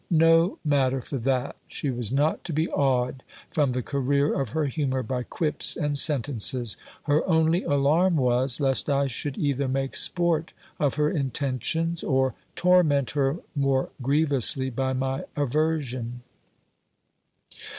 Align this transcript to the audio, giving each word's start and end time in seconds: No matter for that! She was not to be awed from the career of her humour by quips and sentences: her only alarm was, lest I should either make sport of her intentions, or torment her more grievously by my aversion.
No 0.09 0.57
matter 0.65 0.99
for 0.99 1.19
that! 1.19 1.57
She 1.67 1.91
was 1.91 2.11
not 2.11 2.43
to 2.45 2.53
be 2.53 2.67
awed 2.67 3.21
from 3.51 3.71
the 3.73 3.83
career 3.83 4.33
of 4.33 4.49
her 4.49 4.65
humour 4.65 5.03
by 5.03 5.21
quips 5.21 5.75
and 5.75 5.95
sentences: 5.95 6.75
her 7.03 7.23
only 7.27 7.61
alarm 7.63 8.15
was, 8.15 8.59
lest 8.59 8.89
I 8.89 9.05
should 9.05 9.37
either 9.37 9.67
make 9.67 9.95
sport 9.95 10.53
of 10.79 10.95
her 10.95 11.11
intentions, 11.11 12.03
or 12.03 12.33
torment 12.55 13.11
her 13.11 13.41
more 13.55 13.89
grievously 14.01 14.71
by 14.71 14.93
my 14.93 15.25
aversion. 15.37 16.23